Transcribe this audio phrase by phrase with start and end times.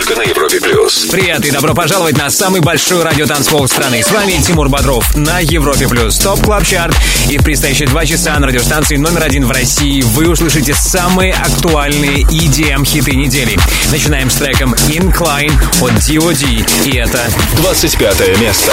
[0.00, 1.08] Только на Европе Плюс.
[1.10, 4.02] Привет и добро пожаловать на самый большой радиотанцпол страны.
[4.02, 6.16] С вами Тимур Бодров на Европе Плюс.
[6.16, 6.96] Top Club Chart.
[7.28, 12.22] И в предстоящие два часа на радиостанции номер один в России вы услышите самые актуальные
[12.22, 13.58] EDM-хиты недели.
[13.92, 16.64] Начинаем с треком Incline от D.O.D.
[16.86, 18.72] И это 25 место.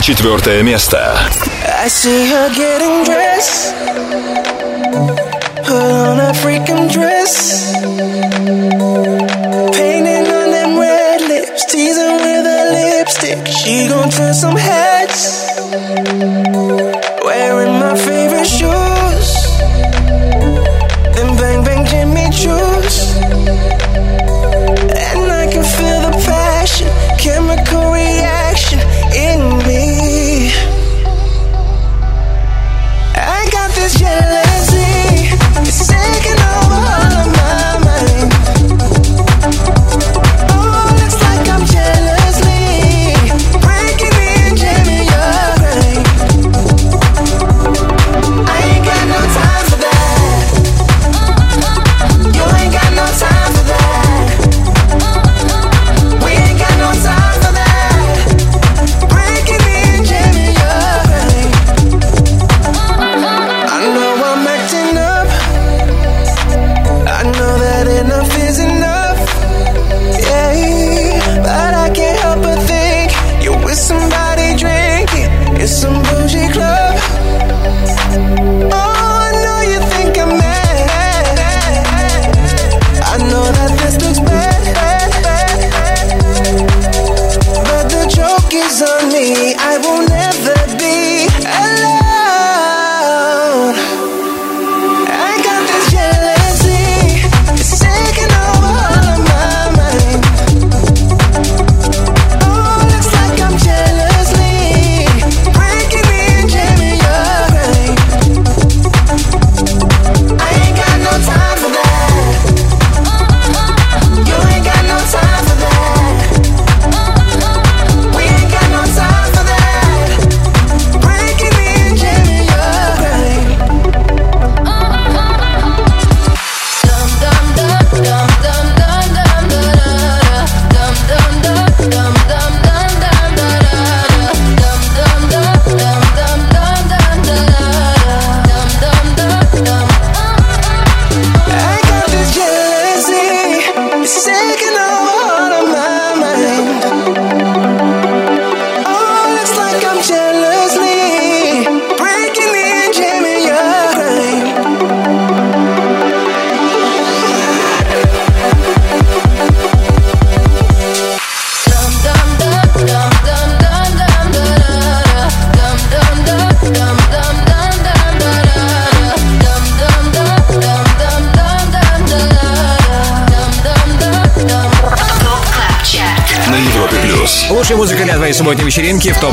[0.00, 1.14] 24 место.
[1.84, 3.21] I see her getting dressed.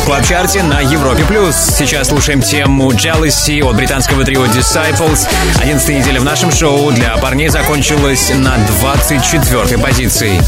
[0.09, 1.23] Вечеринки в топ клаб чарте на Европе+.
[1.25, 1.55] плюс.
[1.55, 5.27] Сейчас слушаем тему Jealousy от британского трио Disciples.
[5.59, 10.41] 11 неделя в нашем шоу для парней закончилась на 24 позиции.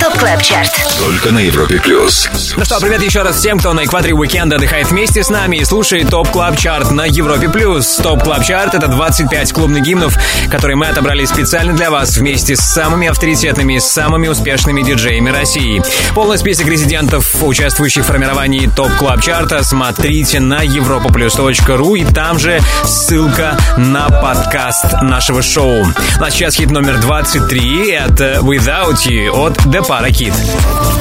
[0.00, 2.28] Top Club Chart Только на Европе плюс.
[2.56, 5.64] Ну что, привет еще раз всем, кто на экваторе уикенда отдыхает вместе с нами и
[5.64, 7.48] слушает Top Club Chart на Европе+.
[7.48, 7.96] плюс.
[7.96, 10.16] Top Club Chart — это 25 клубных гимнов,
[10.50, 15.82] которые мы отобрали специально для вас вместе с самыми авторитетными, самыми успешными диджеями России.
[16.14, 22.38] Полный список резидентов, участвующих в формировании Top Club Chart а, смотрите на europaplus.ru и там
[22.38, 25.86] же ссылка на подкаст нашего шоу.
[26.20, 30.32] А сейчас хит номер 23— это Without You от The Parakit.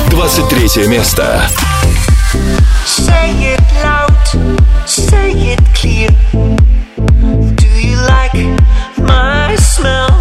[0.09, 1.49] 23 место.
[2.85, 4.13] Say it loud,
[4.85, 6.09] say it clear.
[7.55, 8.35] Do you like
[8.97, 10.16] my smell?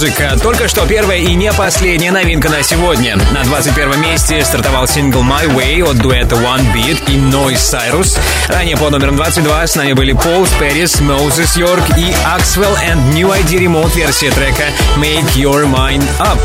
[0.00, 0.34] Музыка.
[0.42, 3.18] Только что первая и не последняя новинка на сегодня.
[3.32, 8.18] На 21 месте стартовал сингл My Way от дуэта One Bit и Noah Cyrus.
[8.48, 13.28] Ранее по номерам 22 с нами были Пол Спэрис, Moses York и Axwell and New
[13.28, 14.64] ID Remode версия трека
[14.96, 16.40] Make Your Mind Up.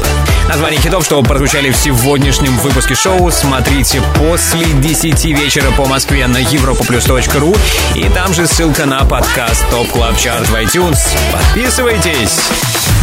[0.50, 6.42] Название хитов, что прозвучали в сегодняшнем выпуске шоу, смотрите после 10 вечера по Москве на
[6.42, 7.58] europaplus.ru
[7.96, 11.00] и там же ссылка на подкаст Top Club Chart в iTunes.
[11.32, 12.95] Подписывайтесь!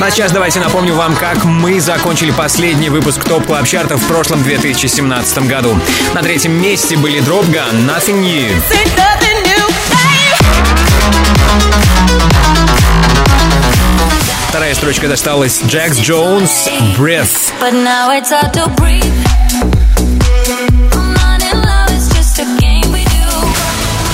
[0.00, 3.96] Ну, а сейчас давайте напомню вам, как мы закончили последний выпуск Top Club Chart а
[3.96, 5.76] в прошлом 2017 году.
[6.14, 8.62] На третьем месте были Dropgun, Nothing New.
[14.48, 17.52] Вторая строчка досталась Jax Jones, Breathe.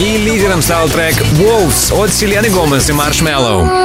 [0.00, 3.83] И лидером стал трек Wolves от Селены Гомес и Маршмеллоу.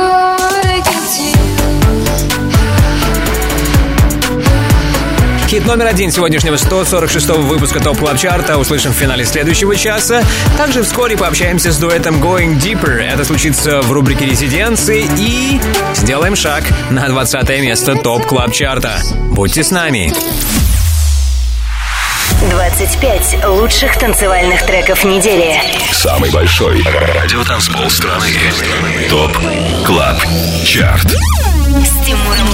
[5.50, 10.24] Хит номер один сегодняшнего 146-го выпуска Top Club Chart а услышим в финале следующего часа.
[10.60, 13.02] Также вскоре пообщаемся с дуэтом Going Deeper.
[13.02, 15.60] Это случится в рубрике «Резиденции» и
[15.96, 19.02] сделаем шаг на 20 место Top Club Chart а.
[19.32, 20.14] Будьте с нами.
[22.52, 25.60] 25 лучших танцевальных треков недели.
[25.92, 28.28] Самый большой радиотанцпол страны.
[29.10, 29.36] Top
[29.84, 30.18] Club
[30.64, 31.08] Chart.
[31.08, 32.50] С Тимуром.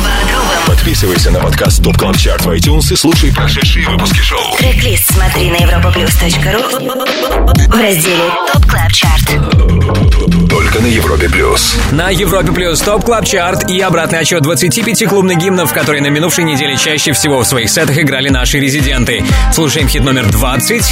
[0.76, 4.58] Подписывайся на подкаст Top Club Chart в iTunes и слушай прошедшие выпуски шоу.
[4.58, 10.50] Трек-лист смотри на europaplus.ru в разделе Top Club Chart.
[10.50, 11.76] Только на Европе Плюс.
[11.92, 16.44] На Европе Плюс Top Club Chart и обратный отсчет 25 клубных гимнов, которые на минувшей
[16.44, 19.24] неделе чаще всего в своих сетах играли наши резиденты.
[19.54, 20.84] Слушаем хит номер 20.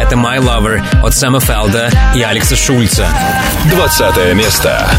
[0.00, 3.08] Это Be My Lover от Сэма Фелда и Алекса Шульца.
[3.70, 4.90] 20 место.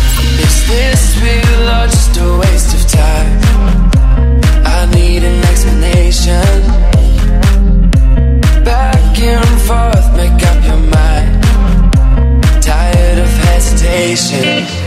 [0.42, 2.19] Is this real or just
[14.16, 14.79] facing.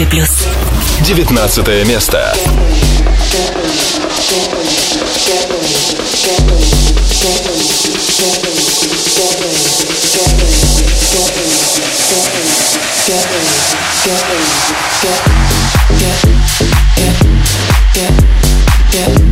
[0.00, 0.30] Европе плюс.
[1.04, 2.34] 19 место.
[18.92, 19.29] I'ma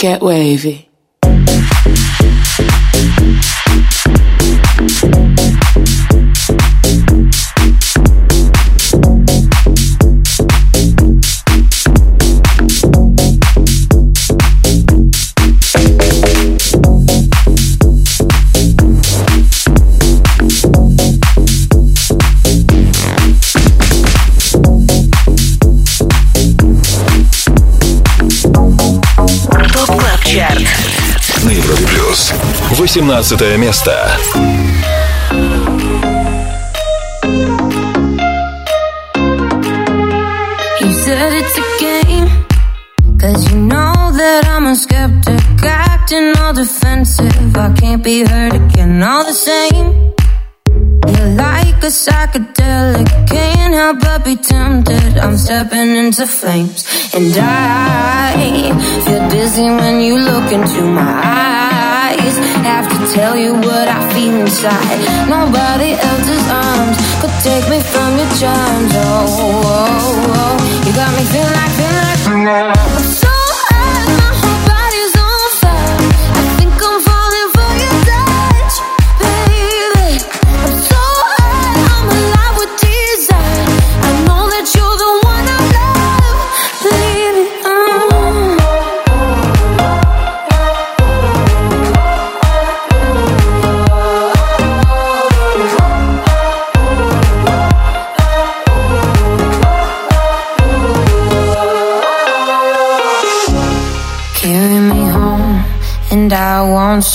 [0.00, 0.89] Get wavy.
[32.89, 33.91] 18 место.
[40.81, 42.45] You said it's a game.
[43.19, 47.55] Cause you know that I'm a skeptic, acting all defensive.
[47.55, 50.13] I can't be hurt again, all the same.
[51.07, 55.17] You're like a psychedelic, can't help but be tempted.
[55.17, 58.73] I'm stepping into flames, and I
[59.05, 61.68] feel dizzy when you look into my eyes.
[62.38, 64.98] Have to tell you what I feel inside.
[65.28, 68.92] Nobody else's arms could take me from your charms.
[68.94, 70.36] Oh, oh, oh.
[70.36, 70.84] oh.
[70.86, 71.72] you got me feeling like,
[72.24, 73.19] feeling like.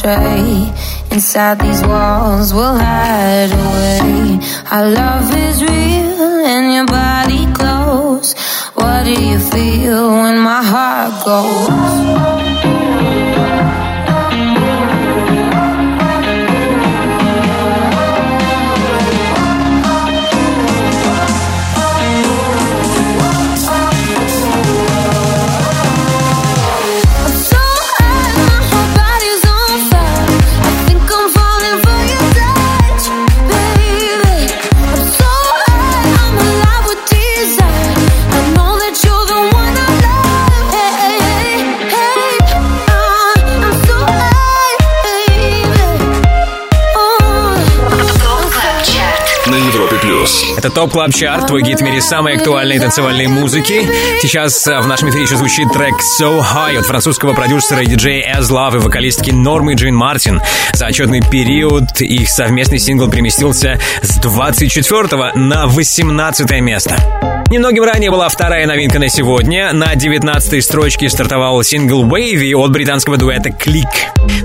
[0.06, 4.39] Inside these walls, we'll hide away.
[4.70, 8.36] Our love is real, and your body close.
[8.76, 11.95] What do you feel when my heart goes?
[50.65, 53.88] Это Top Club Chart, твой гид в мире самой актуальной танцевальной музыки.
[54.19, 58.36] Сейчас э, в нашем эфире еще звучит трек So High от французского продюсера и диджея
[58.36, 60.41] Aslove и вокалистки Нормы Джейн Мартин.
[60.73, 67.35] За отчетный период их совместный сингл переместился с 24 на 18 место.
[67.52, 69.72] Немногим ранее была вторая новинка на сегодня.
[69.72, 73.86] На 19-й строчке стартовал сингл Wavey от британского дуэта CLiQ.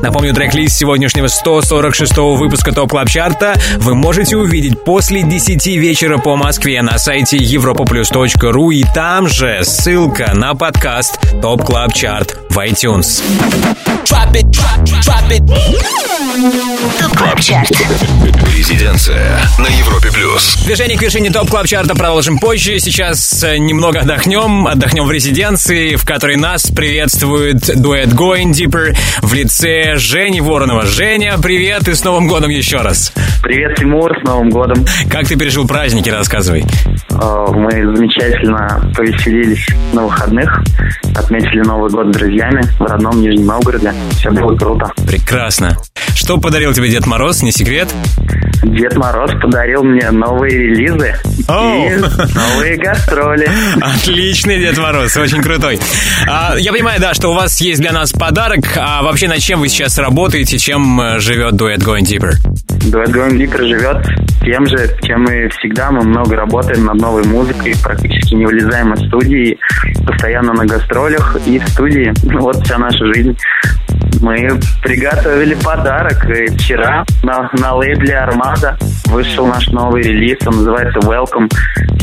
[0.03, 6.19] Напомню, трек-лист сегодняшнего 146-го выпуска Top Club Chart а вы можете увидеть после 10 вечера
[6.19, 12.59] по Москве на сайте europaplus.ru и там же ссылка на подкаст Top Club Chart в
[12.59, 13.23] iTunes.
[16.99, 17.71] Top Club Chart.
[18.55, 20.57] Резиденция на Европе плюс.
[20.65, 22.79] Движение к вершине Top Club Chart а продолжим позже.
[22.91, 24.67] Сейчас э, немного отдохнем.
[24.67, 30.85] Отдохнем в резиденции, в которой нас приветствует дуэт Going Deeper в лице Жени Воронова.
[30.87, 33.13] Женя, привет и с Новым годом еще раз.
[33.45, 34.85] Привет, Тимур, с Новым годом.
[35.09, 36.65] Как ты пережил праздники, рассказывай.
[37.11, 40.61] Э, Мы замечательно повеселились на выходных,
[41.15, 43.95] отметили Новый год с друзьями в родном Нижнем Новгороде.
[44.19, 44.91] Все было круто.
[45.07, 45.77] Прекрасно.
[46.17, 47.89] Что подарил тебе Дед Мороз, не секрет?
[48.63, 51.15] Дед Мороз подарил мне новые релизы
[51.49, 51.87] Оу.
[51.87, 51.97] и
[52.35, 53.49] новые гастроли.
[53.81, 55.79] Отличный Дед Мороз, очень крутой.
[56.29, 58.65] А, я понимаю, да, что у вас есть для нас подарок.
[58.77, 62.33] А вообще над чем вы сейчас работаете, чем э, живет дуэт Going Deeper?
[62.91, 64.07] Дуэт Going Deeper живет
[64.43, 65.91] тем же, чем и всегда.
[65.91, 69.59] Мы много работаем над новой музыкой, практически не вылезаем из студии,
[70.07, 72.13] постоянно на гастролях и в студии.
[72.25, 73.37] Ну, Вот вся наша жизнь.
[74.21, 76.25] Мы приготовили подарок.
[76.29, 80.39] И вчера на, на лейбле Армада вышел наш новый релиз.
[80.47, 81.51] Он называется Welcome.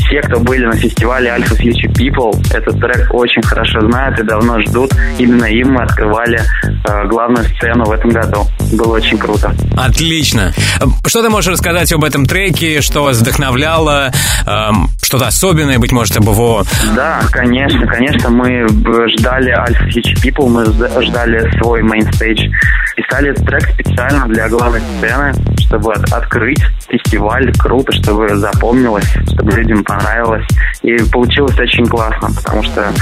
[0.06, 4.60] Все, кто были на фестивале Alpha Future People, этот трек очень хорошо знают и давно
[4.62, 4.90] ждут.
[5.18, 8.46] Именно им мы открывали э, главную сцену в этом году.
[8.72, 9.54] Было очень круто.
[9.76, 10.52] Отлично.
[11.06, 14.10] Что ты можешь рассказать об этом треке, что вас вдохновляло,
[14.46, 16.64] эм, что-то особенное, быть может, об его...
[16.94, 18.66] Да, конечно, конечно, мы
[19.18, 22.48] ждали Alpha Future People, мы жда- ждали свой mainstage.
[22.96, 29.52] Писали этот трек специально для главной сцены, чтобы от- открыть фестиваль круто, чтобы запомнилось, чтобы
[29.52, 30.46] людям понравилось.
[30.82, 32.92] И получилось очень классно, потому что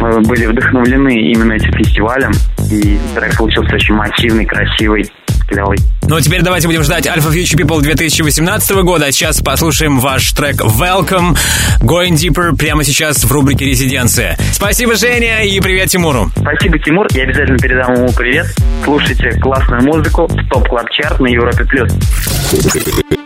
[0.00, 2.32] мы были вдохновлены именно этим фестивалем,
[2.70, 5.10] и трек получился очень мотивный, красивый,
[5.50, 5.78] клевый.
[6.02, 9.06] Ну, а теперь давайте будем ждать Alpha Future People 2018 года.
[9.06, 11.36] А сейчас послушаем ваш трек Welcome,
[11.80, 14.38] Going Deeper прямо сейчас в рубрике «Резиденция».
[14.52, 16.30] Спасибо, Женя, и привет Тимуру.
[16.36, 17.06] Спасибо, Тимур.
[17.12, 18.46] Я обязательно передам ему привет.
[18.84, 20.28] Слушайте классную музыку.
[20.50, 21.90] Top Club Chart на Европе плюс.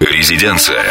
[0.01, 0.83] Резиденция.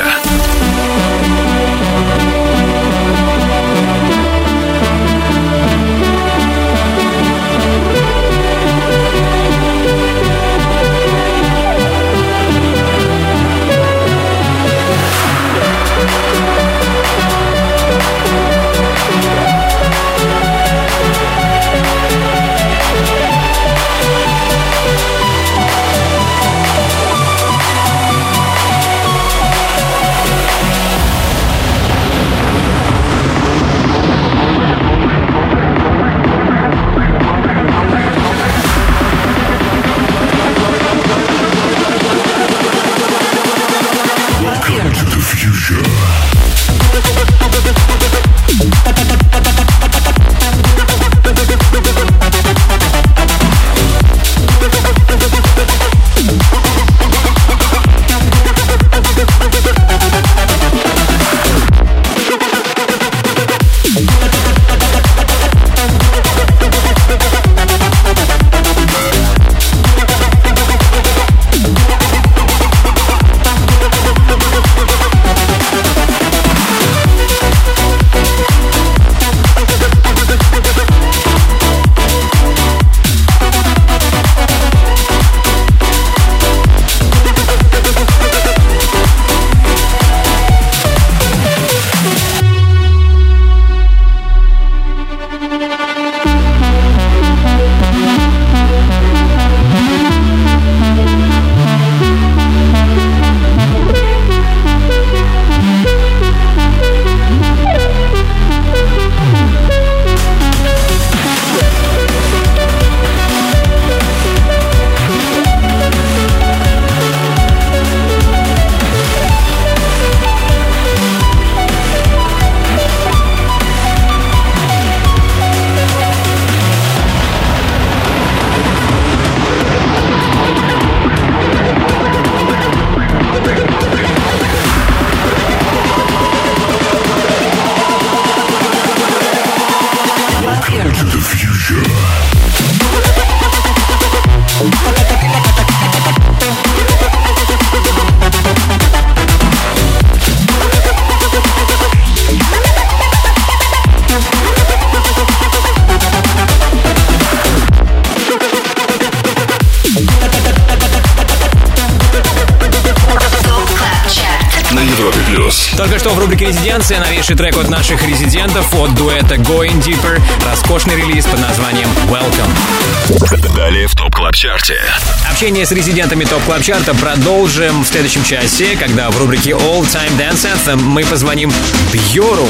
[166.33, 170.19] Рубрике «Резиденция» новейший трек от наших резидентов от дуэта Going Deeper.
[170.49, 173.55] Роскошный релиз под названием Welcome.
[173.55, 174.81] Далее в Top Club Chart е.
[175.29, 179.81] Общение с резидентами Top Club Chart а продолжим в следующем часе, когда в рубрике All
[179.81, 181.53] Time Dance Anthem мы позвоним
[181.93, 182.49] Бьору.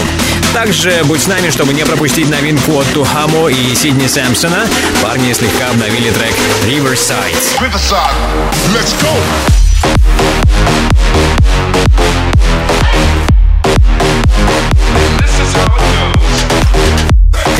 [0.53, 4.65] Также будь с нами, чтобы не пропустить новинку от Tujamo и Сидни Сэмсона.
[5.01, 6.33] Парни слегка обновили трек
[6.65, 7.35] Riverside.
[7.59, 8.15] Riverside,
[8.73, 9.62] let's go.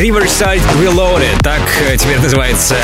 [0.04, 2.76] Riverside Reloaded, так э, теперь называется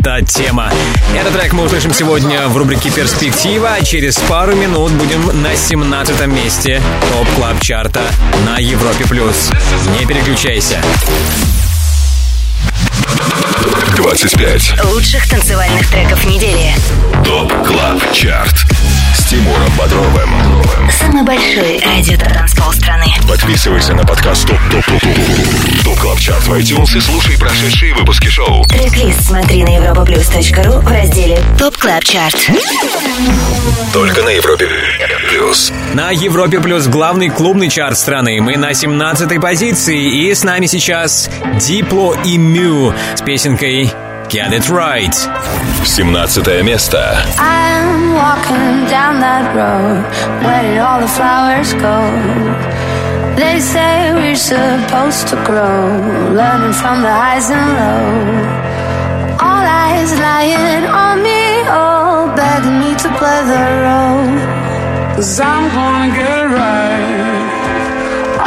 [0.00, 0.72] эта тема.
[1.14, 6.80] Этот трек мы услышим сегодня в рубрике «Перспектива», через пару минут будем на 17 месте
[7.10, 8.00] Top Club Chart а
[8.46, 9.04] на Европе+.
[9.04, 9.50] плюс.
[10.00, 10.82] Не переключайся.
[13.96, 14.84] 25.
[14.84, 16.74] Лучших танцевальных треков недели.
[17.24, 18.66] Top Club Chart.
[19.14, 20.30] С Тимуром Бодровым.
[20.90, 23.06] Самый большой радиотанцпол страны.
[23.28, 27.94] Подписывайся на подкаст Top Top Top Top Top Club Chart в iTunes и слушай прошедшие
[27.94, 28.64] выпуски шоу.
[28.64, 32.36] Трек-лист смотри на europaplus.ru в разделе Top Club Chart.
[33.92, 34.68] Только на Европе
[35.28, 35.72] Плюс.
[35.94, 38.40] На Европе Плюс главный клубный чарт страны.
[38.40, 40.26] Мы на 17 позиции.
[40.26, 43.91] И с нами сейчас Diplo и MØ с песенкой
[44.29, 45.13] Get It Right.
[45.83, 46.97] 17 место.
[47.37, 49.99] I'm walking down that road.
[50.45, 51.97] Where did all the flowers go?
[53.35, 55.79] They say we're supposed to grow,
[56.39, 58.47] learning from the highs and lows.
[59.43, 64.31] All eyes lying on me, all begging me to play the role.
[65.15, 67.47] Cause I'm gonna get it right.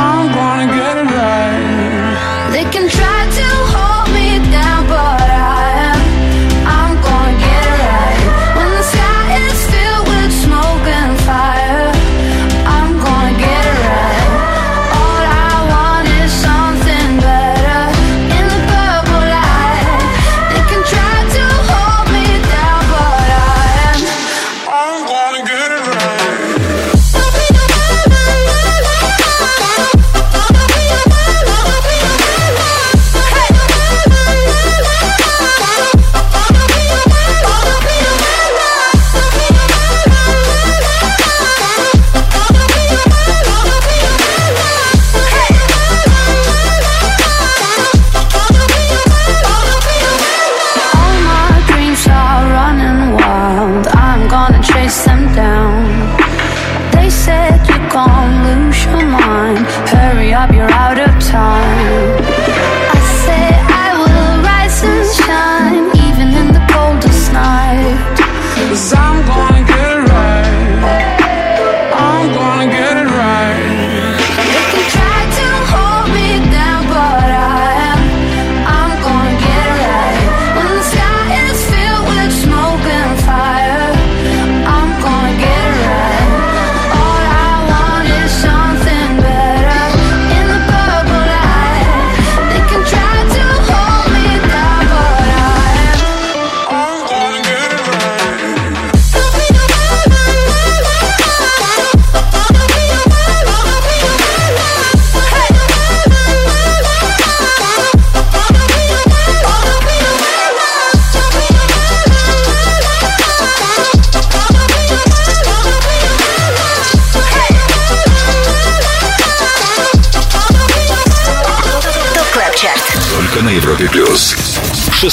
[0.07, 2.53] I'm gonna get it right.
[2.55, 3.14] They can try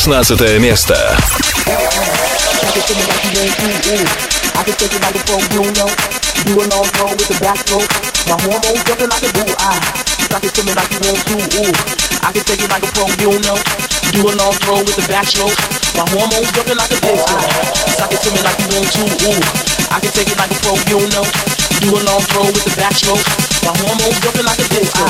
[0.02, 0.98] 16 место.
[4.58, 5.86] I can take it like a pro Bruno.
[6.42, 7.86] Do a long throw with the backstroke.
[8.26, 9.46] My hormones jumping like a boo.
[9.62, 9.78] I
[10.26, 11.38] suck it to me like you want to.
[11.54, 11.70] Ooh.
[12.18, 13.54] I can take it like a pro Bruno.
[14.10, 15.54] Do a long throw with the backstroke.
[15.94, 17.38] My hormones jumping like a disco.
[17.94, 19.06] Suck it to me like you want to.
[19.06, 19.38] Ooh.
[19.86, 21.22] I can take it like a pro Bruno.
[21.78, 23.22] Do a long throw with the backstroke.
[23.62, 25.06] My hormones jumping like a disco.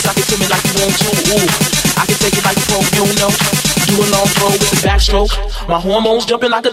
[0.00, 1.12] Suck it to me like you want to.
[1.28, 1.48] Ooh.
[2.00, 3.59] I can take it like a pro Bruno.
[3.86, 5.32] Do a long throw with the backstroke.
[5.68, 6.72] My hormones jumping like a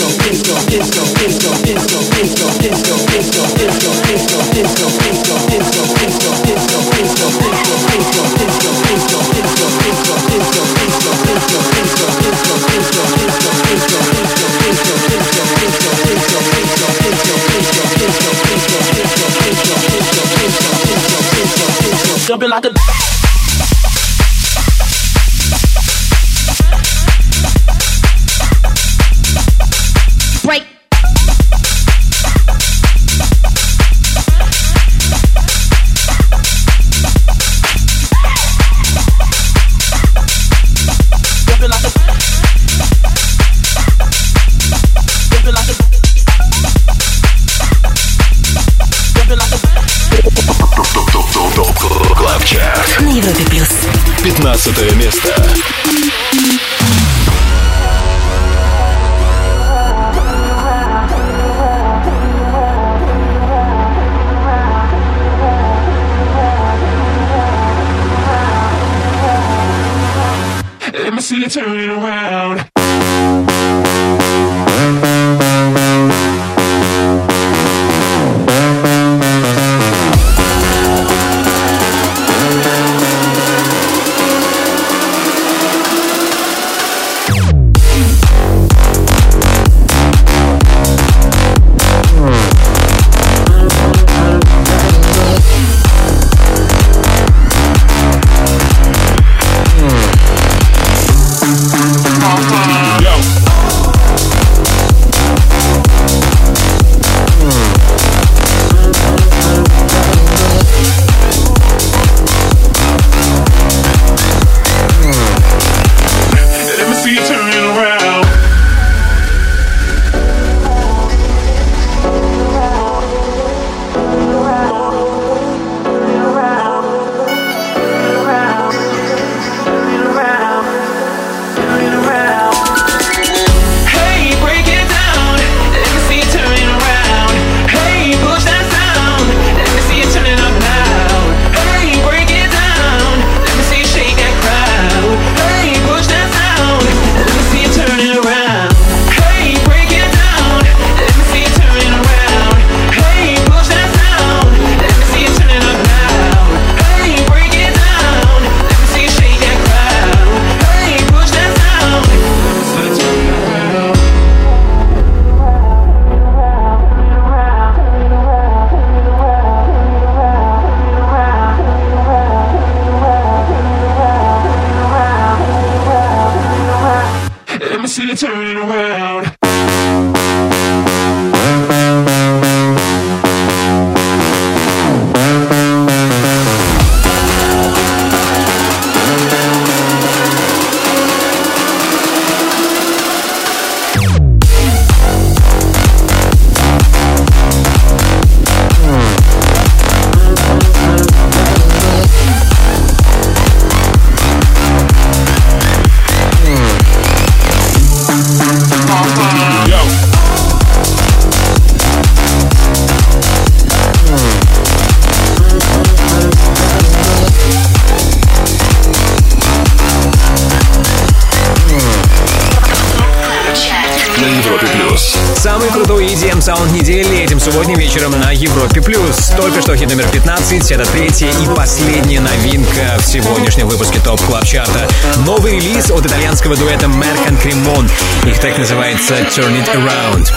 [230.51, 234.85] 15, это третья и последняя новинка в сегодняшнем выпуске Top Club Chart а.
[235.17, 237.89] Новый релиз от итальянского дуэта Merk & Kremont.
[238.25, 240.29] Их трек называется Turn It Around.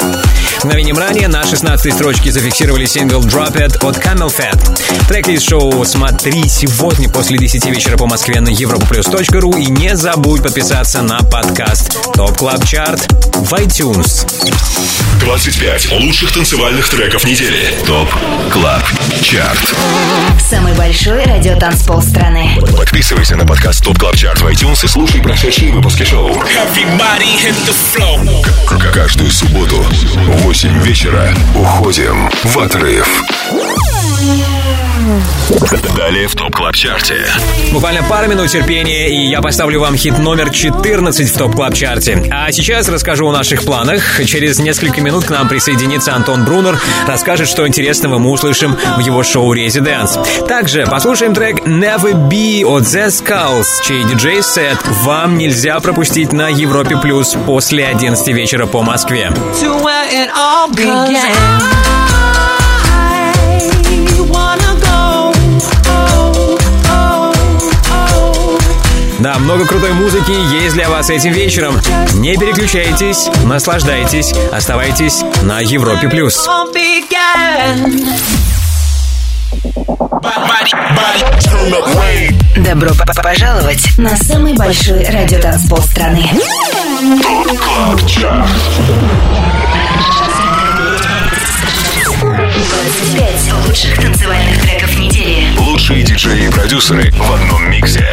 [0.65, 5.07] Мгновением ранее на 16 строчке зафиксировали сингл Drop It от CamelPhat.
[5.09, 11.03] Трек-лист шоу смотри сегодня после 10 вечера по Москве на europaplus.ru и не забудь подписаться
[11.03, 14.27] на подкаст Top Club Chart в iTunes.
[15.21, 17.75] 25 лучших танцевальных треков недели.
[17.87, 18.09] ТОП
[18.53, 18.83] КЛАБ
[19.23, 19.75] ЧАРТ.
[20.51, 22.59] Самый большой радиотанцпол страны.
[22.77, 26.33] Подписывайся на подкаст ТОП КЛАБ ЧАРТ в iTunes и слушай прошедшие выпуски шоу.
[28.67, 33.07] К- Каждую субботу в 8 вечера уходим в отрыв.
[35.97, 37.27] Далее в ТОП КЛАБ ЧАРТе.
[37.73, 42.23] Буквально пару минут терпения, и я поставлю вам хит номер 14 в топ клаб чарте
[42.31, 44.25] А сейчас расскажу о наших планах.
[44.25, 49.23] Через несколько минут к нам присоединится Антон Брунер, расскажет, что интересного мы услышим в его
[49.23, 50.19] шоу «Резиденс».
[50.49, 56.97] Также послушаем трек «Never Be» от The Skulls, чей диджей-сет вам нельзя пропустить на Европе
[56.97, 59.33] Плюс после 11 вечера по Москве.
[59.61, 62.04] to where it all began.
[69.25, 71.81] Да, много крутой музыки есть для вас этим вечером.
[72.13, 76.47] Не переключайтесь, наслаждайтесь, оставайтесь на Европе Плюс.
[82.59, 86.31] Добро п- п- пожаловать на самый большой радиотанцпол страны.
[92.25, 95.47] 25 лучших танцевальных треков недели.
[95.59, 98.07] Лучшие диджеи и продюсеры в одном миксе.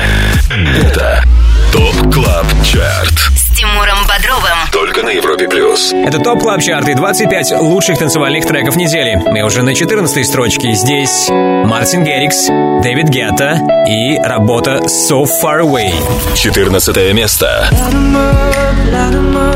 [0.68, 1.24] Это
[1.72, 3.20] Top Club Chart.
[3.36, 4.58] С Тимуром Бодровым.
[4.72, 5.92] Только на Европе Плюс.
[5.92, 9.16] Это Top Club Chart и 25 лучших танцевальных треков недели.
[9.16, 10.74] Мы уже на 14 строчке.
[10.74, 12.46] Здесь Мартин Гаррикс,
[12.84, 13.58] Дэвид Гетта
[13.88, 15.94] и работа So Far Away.
[16.36, 17.68] 14 место.
[17.72, 19.52] Light 'em up, light 'em up,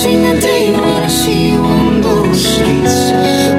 [0.00, 3.12] every single day when I see you on those streets.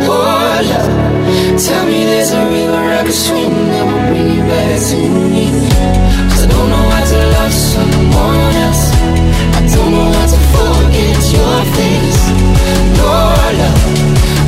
[0.08, 4.80] Oh, love, tell me there's a river I can swim that will bring you back
[4.90, 4.98] to
[5.30, 5.46] me.
[6.30, 8.86] 'Cause I don't know how to love someone else.
[9.58, 12.24] I don't know how to forget your face.
[13.00, 13.84] Oh, love,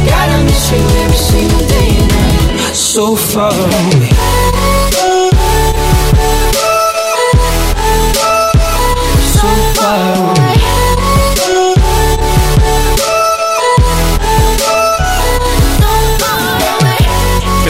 [0.10, 2.76] gotta miss you every single day and night.
[2.76, 4.13] So far away.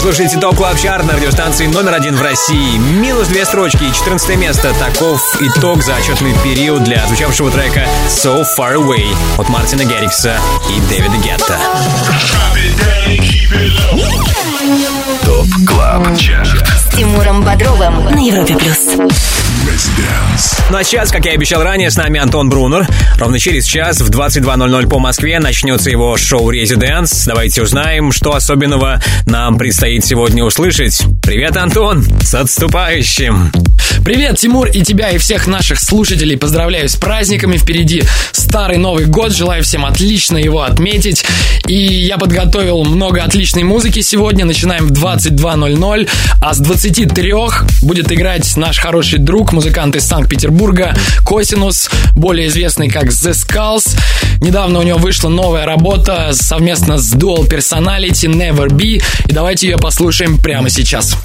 [0.04, 2.76] Слушаете Top Club Chart на радиостанции номер один в России.
[2.76, 4.74] Минус две строчки и 14 место.
[4.74, 10.36] Таков итог за отчетный период для звучавшего трека So Far Away от Мартина Гаррикса
[10.68, 11.58] и Дэвида Гетта.
[15.24, 16.66] Top Club Chart.
[16.66, 18.96] С Тимуром Бодровым на Европе Плюс.
[20.70, 22.86] Ну а сейчас, как я и обещал ранее, с нами Антон Брунер.
[23.18, 27.24] Ровно через час в 22.00 по Москве начнется его шоу «Residance».
[27.24, 31.02] Давайте узнаем, что особенного нам предстоит сегодня услышать.
[31.22, 32.04] Привет, Антон!
[32.20, 33.50] С отступающим!
[34.04, 37.56] Привет, Тимур, и тебя, и всех наших слушателей поздравляю с праздниками.
[37.56, 38.02] Впереди
[38.32, 39.32] старый Новый год.
[39.32, 41.24] Желаю всем отлично его отметить.
[41.66, 44.44] И я подготовил много отличной музыки сегодня.
[44.44, 46.10] Начинаем в 22.00,
[46.42, 47.32] а с 23
[47.80, 50.94] будет играть наш хороший друг, музыкант из Санкт-Петербурга,
[51.24, 53.98] Косинус, более известный как The Skulls.
[54.42, 59.02] Недавно у него вышла новая работа совместно с Dual Personality Never Be.
[59.28, 61.16] И давайте ее послушаем прямо сейчас.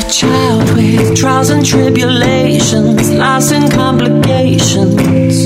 [0.00, 5.44] A child with trials and tribulations, loss and complications.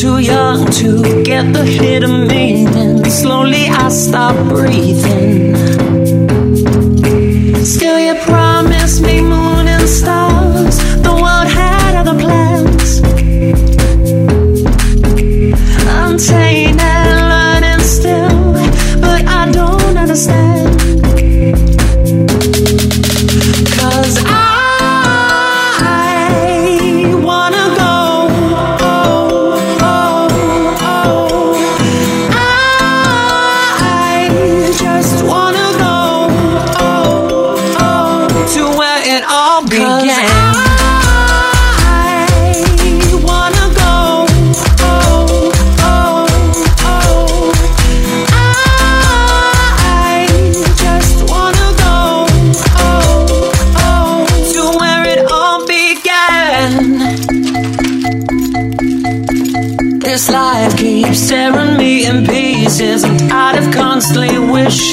[0.00, 3.04] Too young to get the hidden meaning.
[3.06, 5.85] Slowly I stop breathing.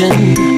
[0.04, 0.53] vision.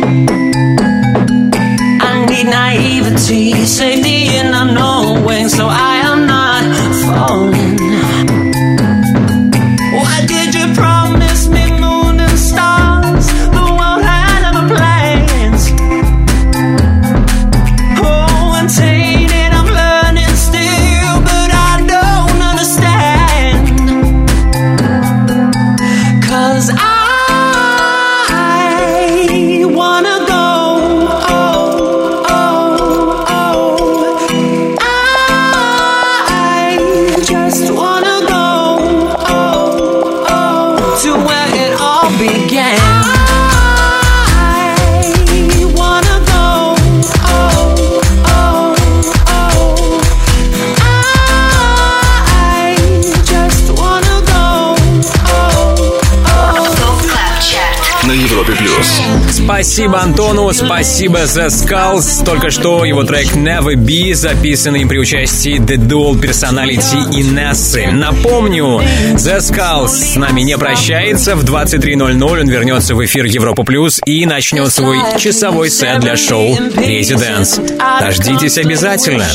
[59.65, 62.23] Спасибо Антону, спасибо The Skulls.
[62.23, 67.87] Только что его трек Never Be, записанный при участии The Dual Personality и Нессы.
[67.87, 68.83] Напомню,
[69.15, 71.35] The Skulls с нами не прощается.
[71.35, 76.55] В 23.00 он вернется в эфир Европа Плюс и начнет свой часовой сет для шоу
[76.57, 77.59] Residence.
[77.99, 79.25] Дождитесь обязательно.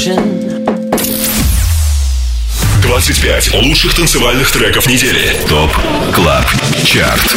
[2.82, 5.36] 25 лучших танцевальных треков недели.
[5.48, 5.70] ТОП
[6.12, 6.44] Club
[6.84, 7.36] Chart.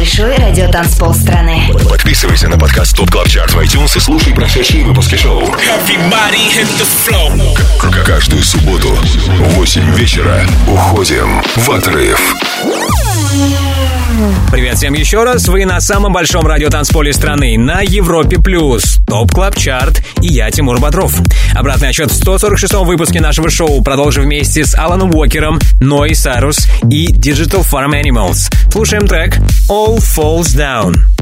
[0.00, 1.60] Большой радиотанцпол страны.
[1.86, 5.42] Подписывайся на подкаст Top Club Chart в iTunes и слушай прошедшие выпуски шоу.
[7.78, 12.18] К- Каждую субботу в 8 вечера уходим в отрыв.
[14.50, 15.48] Привет всем еще раз.
[15.48, 18.98] Вы на самом большом радиотанцполе страны на Европе Плюс.
[19.06, 21.14] Top Club Chart и я, Тимур Бодров.
[21.54, 27.12] Обратный отсчет в 146-м выпуске нашего шоу продолжим вместе с Аланом Уокером, Ноа Сайрус и
[27.12, 28.52] Digital Farm Animals.
[28.72, 29.38] Слушаем трек
[29.68, 31.19] All Falls Down.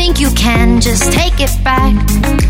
[0.00, 1.92] Think you can just take it back,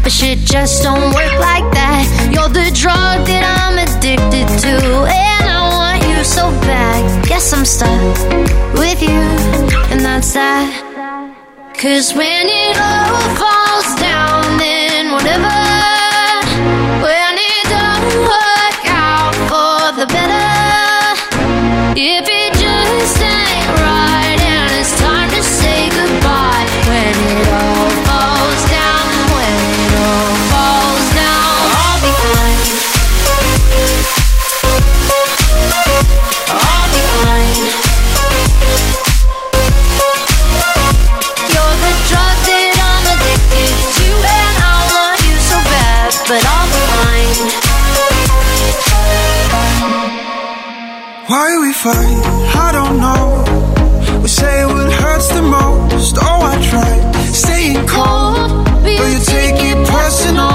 [0.04, 2.06] but shit just don't work like that.
[2.30, 4.74] You're the drug that I'm addicted to,
[5.10, 7.02] and I want you so bad.
[7.26, 8.14] Guess I'm stuck
[8.78, 9.18] with you,
[9.90, 10.70] and that's that.
[11.74, 15.50] Cause when it all falls down, then whatever.
[17.02, 21.18] When it don't work out for the better.
[21.98, 22.29] If
[51.30, 52.20] Why we fight?
[52.58, 53.44] I don't know.
[54.20, 56.16] We say what hurts the most.
[56.18, 57.02] Oh, I tried
[57.32, 60.50] staying calm, but you take it personal.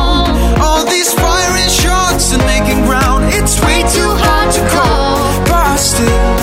[0.59, 3.23] All these firing shots and making ground.
[3.31, 5.15] It's way too hard to call,
[5.47, 6.35] but I still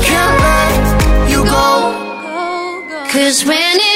[0.00, 3.04] can't let you go.
[3.12, 3.93] Cause when it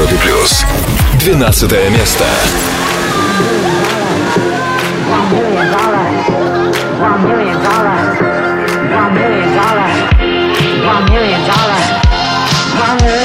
[0.00, 0.64] Европе плюс.
[1.18, 2.24] 12 место.
[12.80, 13.19] One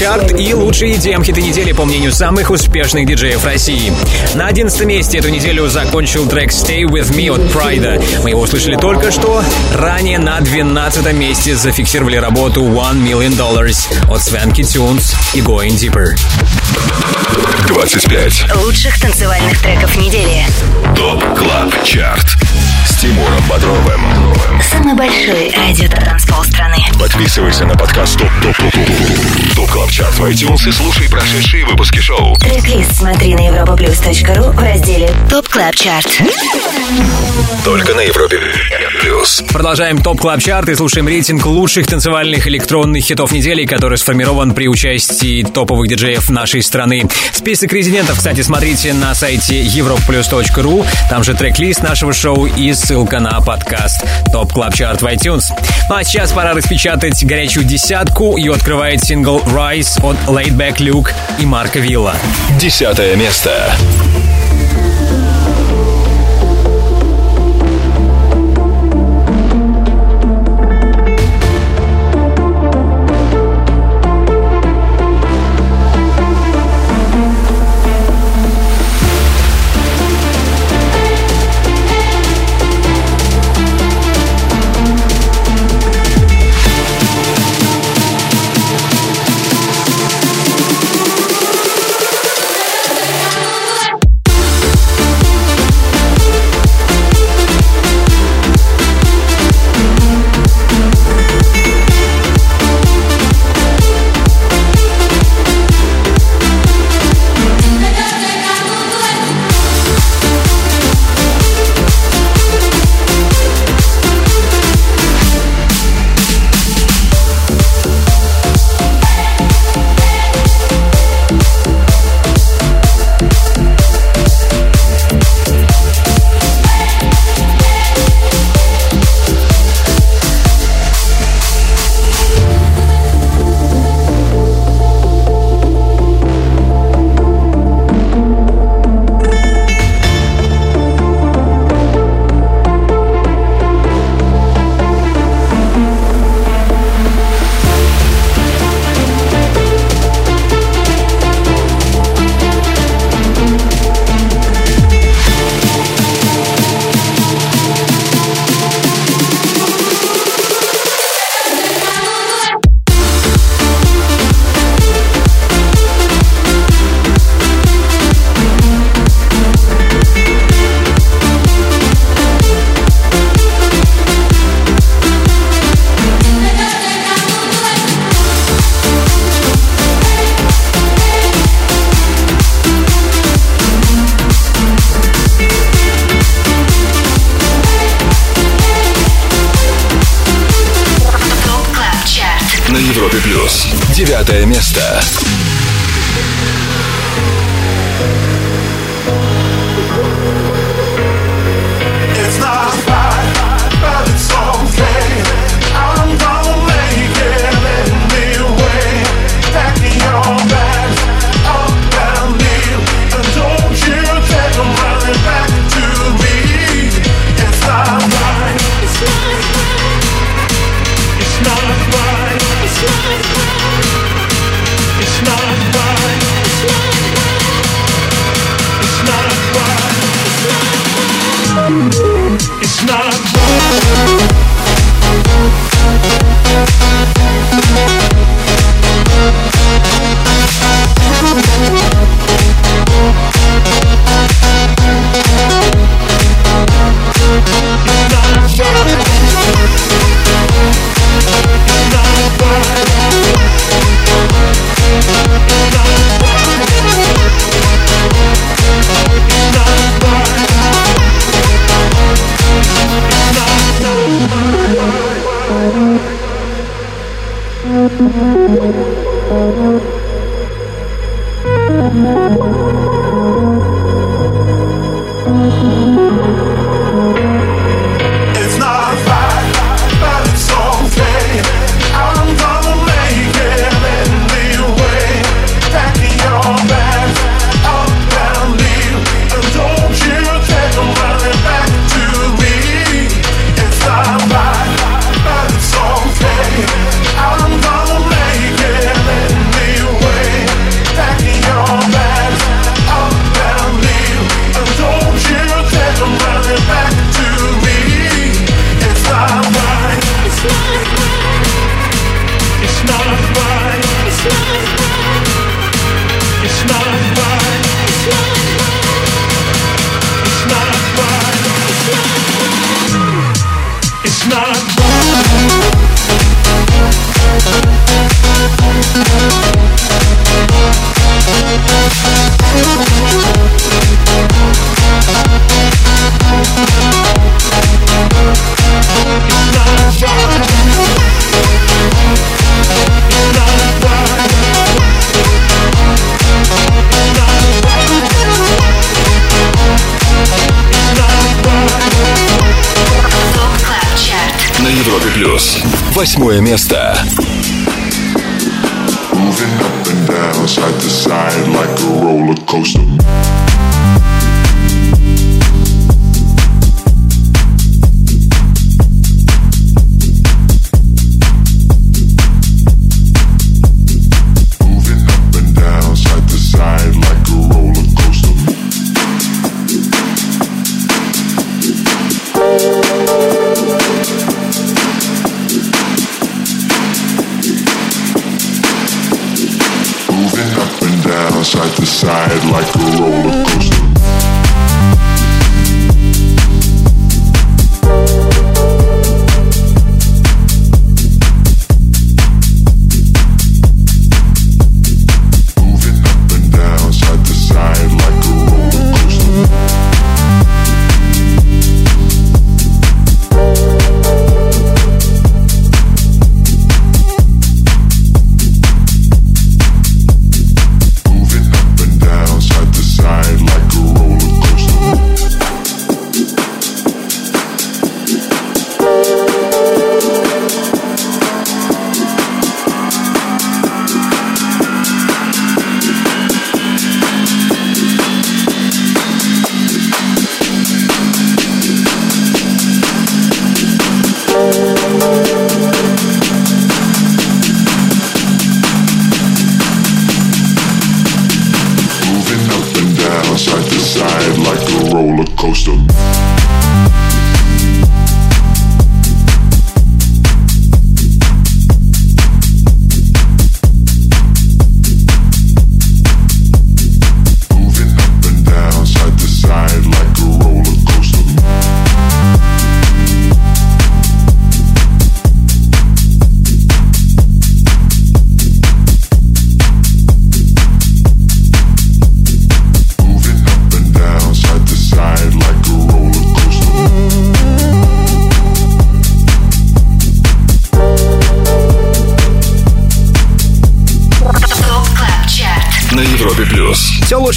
[0.00, 3.92] чарт и лучшие EDM хиты недели по мнению самых успешных диджеев России.
[4.34, 8.00] На 11 месте эту неделю закончил трек Stay With Me от Прайда.
[8.22, 9.44] Мы его услышали только что.
[9.74, 16.16] Ранее на 12 месте зафиксировали работу One Million Dollars от Свенки Тюнс и Going Deeper.
[17.66, 18.54] 25.
[18.56, 20.44] Лучших танцевальных треков недели.
[20.96, 22.36] ТОП КЛАБ ЧАРТ
[22.86, 24.00] С Тимуром Бодровым
[24.70, 26.78] Самый большой радио-транспол страны.
[26.98, 31.64] Подписывайся на подкаст Top Top Top Top Top Club Chart в iTunes и слушай прошедшие
[31.64, 36.08] выпуски шоу Трек-лист смотри на europaplus.ru в разделе Top Club Chart.
[37.64, 38.38] Только на Европе
[39.00, 44.54] Плюс Продолжаем Top Club Chart и слушаем рейтинг лучших танцевальных электронных хитов недели, который сформирован
[44.54, 46.99] при участии топовых диджеев нашей страны.
[47.32, 50.86] Список резидентов, кстати, смотрите на сайте europaplus.ru.
[51.08, 55.44] Там же трек-лист нашего шоу и ссылка на подкаст Top Club Chart в iTunes.
[55.88, 58.36] Ну а сейчас пора распечатать горячую десятку.
[58.36, 62.14] Ее открывает сингл Rise от Laidback Luke и Марка Вилла.
[62.58, 63.72] Десятое место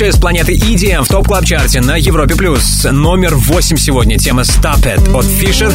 [0.03, 2.85] лучшее с планеты EDM в Top Club Chart е на Европе плюс.
[2.91, 4.17] Номер 8 сегодня.
[4.17, 5.73] Тема Stop It от Fisher.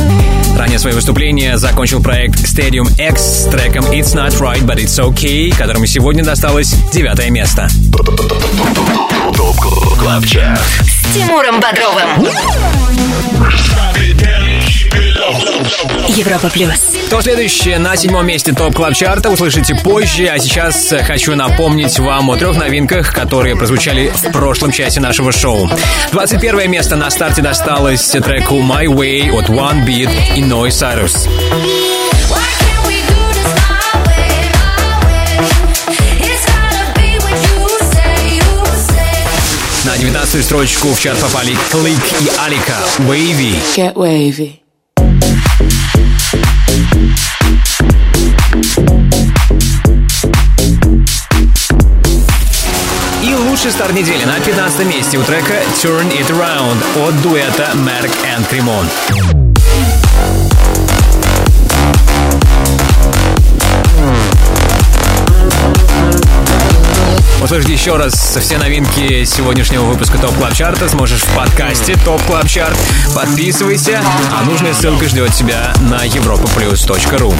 [0.58, 5.56] Ранее свое выступление закончил проект Stadium X с треком It's Not Right, But It's Okay,
[5.56, 7.68] которому сегодня досталось девятое место.
[9.34, 9.56] Top
[9.98, 10.60] Club Chart.
[10.82, 12.28] С Тимуром Бодровым.
[16.08, 16.96] Европа плюс.
[17.06, 21.98] Кто следующий на седьмом месте Top Club Chart а услышите позже, а сейчас хочу напомнить
[21.98, 25.70] вам о трех новинках, которые прозвучали в прошлом часе нашего шоу.
[26.12, 31.28] 21 место на старте досталось треку My Way от One Beat и Noise Cyrus.
[39.84, 43.56] На 19 строчку в чарт попали Клик и Алика Wavy.
[43.74, 44.67] Get wavy.
[53.68, 55.52] Лучший старт недели на 15 месте у трека
[55.82, 58.86] Turn It Around от дуэта Merk and Kremont.
[67.42, 72.22] Услышать еще раз все новинки сегодняшнего выпуска Top Club Chart а сможешь в подкасте Top
[72.22, 72.78] Club Chart.
[73.14, 74.00] Подписывайся,
[74.32, 77.34] а нужная ссылка ждет тебя на europaplus.ru.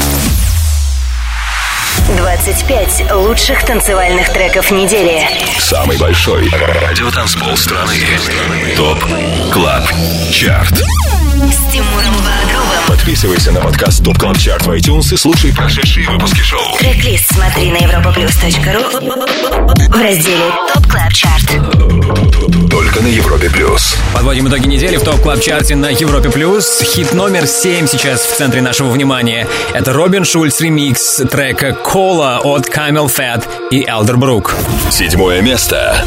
[2.16, 5.26] 25 лучших танцевальных треков недели.
[5.68, 7.94] Самый большой радиотанцпол страны.
[8.74, 9.04] Top
[9.52, 9.84] Club
[10.32, 10.78] Chart.
[10.78, 12.57] С Тимуром Бодровым.
[12.86, 16.76] Подписывайся на подкаст Top Club Chart в iTunes и слушай прошедшие выпуски шоу.
[16.78, 21.48] Трек-лист смотри на europaplus.ru в разделе Top Club Chart.
[22.70, 23.96] Только на Европе плюс.
[24.14, 26.82] Подводим итоги недели в Top Club Chart е на Европе плюс.
[26.82, 29.46] Хит номер 7 сейчас в центре нашего внимания.
[29.74, 34.52] Это Робин Шульц ремикс трека Кола от Camel Fat и Elderbrook.
[34.90, 36.04] Седьмое место.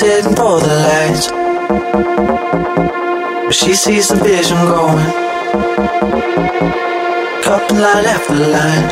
[0.00, 1.37] Heading for the lights.
[3.48, 5.10] but she sees the vision going.
[7.42, 8.90] Couple line after line.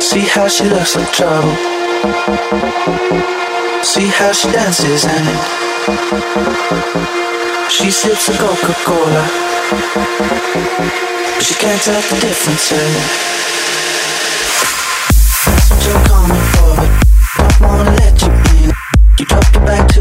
[0.00, 1.56] See how she looks like trouble.
[3.82, 5.26] See how she dances and
[7.68, 9.24] she sips a Coca Cola.
[11.34, 12.70] But she can't tell the difference.
[15.46, 16.76] That's what you're coming for,
[17.38, 18.32] don't wanna let you
[18.62, 18.70] in.
[19.18, 19.99] You drop it back to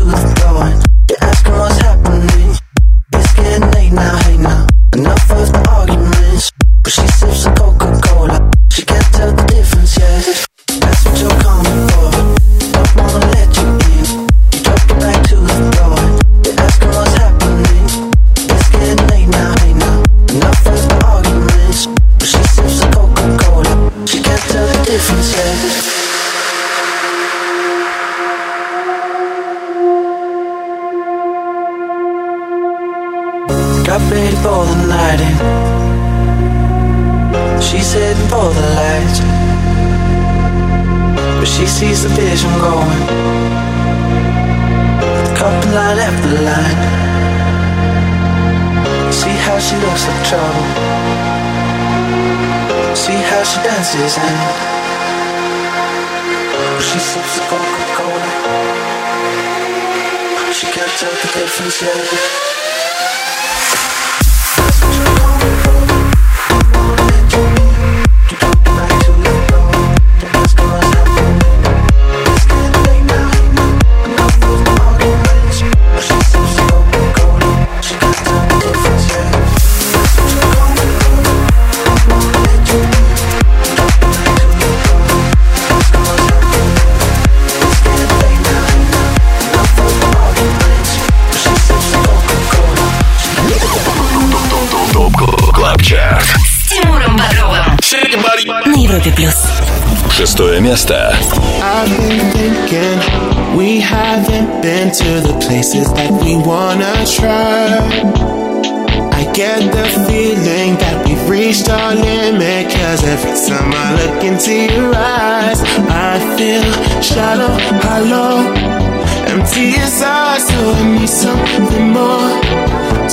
[119.50, 122.30] See inside, so I need something more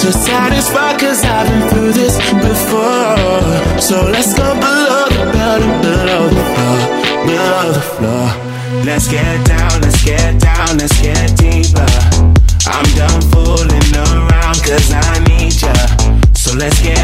[0.00, 0.96] to satisfy.
[0.98, 2.16] Cause I've been through this
[2.48, 3.80] before.
[3.80, 6.78] So let's go below the belt and below the floor,
[7.30, 8.28] below the floor.
[8.84, 11.92] Let's get down, let's get down, let's get deeper.
[12.68, 15.74] I'm done fooling around, cause I need ya.
[16.34, 16.95] So let's get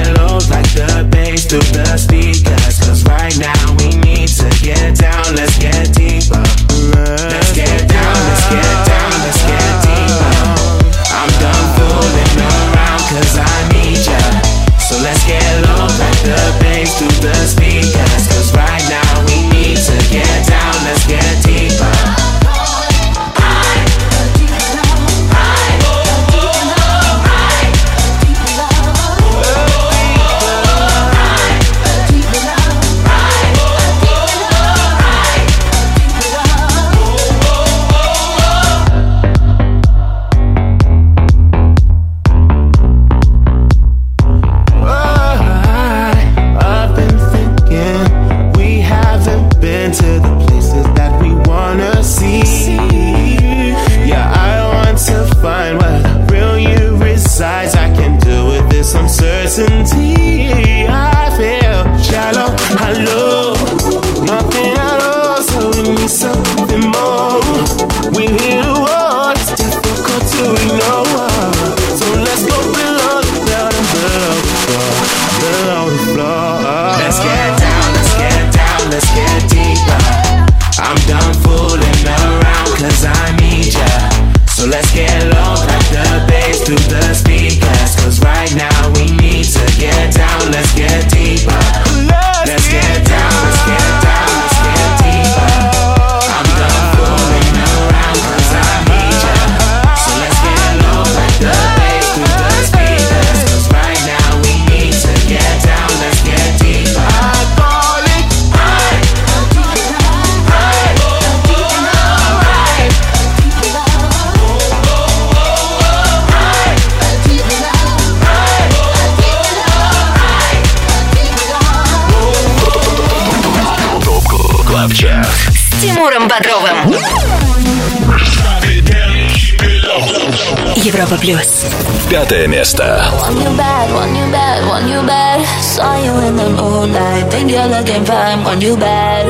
[131.21, 131.65] плюс.
[132.09, 133.03] Пятое место.
[133.21, 135.45] Want you bad, want you bad, want you bad.
[135.61, 139.27] Saw you in the moonlight, think you're looking fine, want you bad.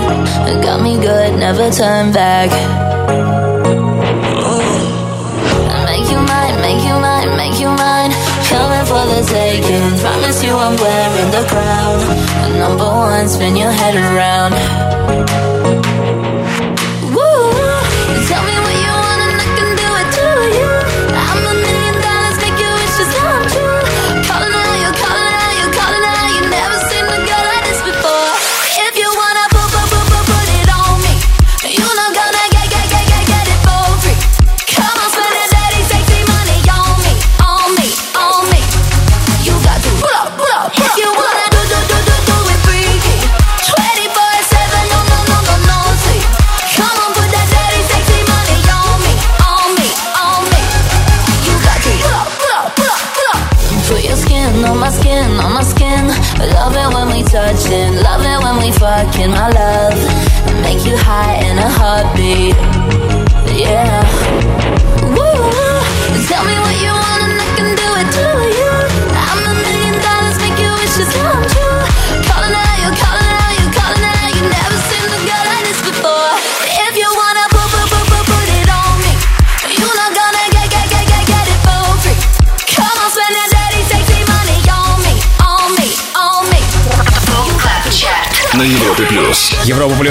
[0.64, 2.49] Got me good, never turn back.
[5.85, 8.11] Make you mine, make you mine, make you mine.
[8.47, 9.99] Coming for the taking.
[9.99, 11.99] Promise you I'm wearing the crown.
[12.57, 15.51] Number one, spin your head around.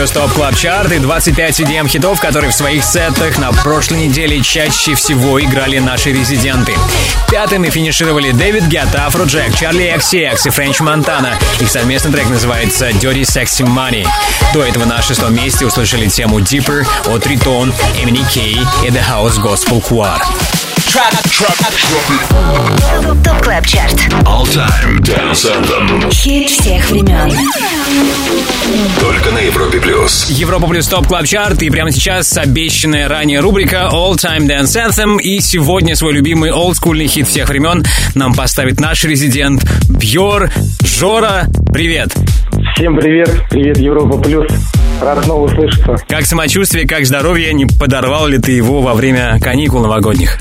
[0.02, 4.42] Плюс Top Club Chart и 25 EDM хитов, которые в своих сетах на прошлой неделе
[4.42, 6.74] чаще всего играли наши резиденты.
[7.30, 11.38] Пятыми финишировали Дэвид Гетта, Afrojack, Charli XCX и French Montana.
[11.60, 14.08] Их совместный трек называется Dirty Sexy Money.
[14.56, 17.72] До этого на шестом месте услышали тему Deeper от Riton,
[18.02, 20.20] MNEK и The House Gospel Choir.
[23.24, 23.94] Top Club Chart.
[24.26, 26.12] All Time Dance Anthem.
[26.12, 27.32] Хит всех времен.
[29.00, 30.30] Только на Европе плюс.
[30.32, 35.22] Европа плюс топ клаб чарт и прямо сейчас обещанная ранее рубрика All Time Dance Anthem.
[35.22, 40.52] И сегодня свой любимый олдскульный хит всех времен нам поставит наш резидент Бьор
[40.84, 41.46] Жора.
[41.72, 42.10] Привет!
[42.76, 44.52] Всем привет, привет Европа Плюс.
[45.02, 45.96] Рад снова услышаться.
[46.08, 47.54] Как самочувствие, как здоровье?
[47.54, 50.38] Не подорвал ли ты его во время каникул новогодних?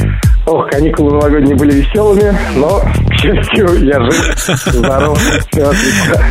[0.50, 4.36] Ох, каникулы новогодние были веселыми, но, к счастью, я жив,
[4.66, 5.16] здоров,
[5.52, 6.24] все отлично.